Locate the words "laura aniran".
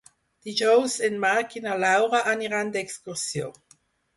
1.85-2.73